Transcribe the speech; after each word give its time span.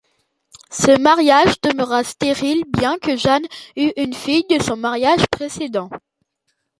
Ce 0.71 0.97
mariage 0.99 1.61
demeura 1.61 2.03
stérile, 2.03 2.63
bien 2.75 2.97
que 2.97 3.15
Jeanne 3.17 3.45
eut 3.75 3.91
une 3.97 4.15
fille 4.15 4.47
de 4.49 4.59
son 4.59 4.75
mariage 4.75 5.27
précédent. 5.31 5.91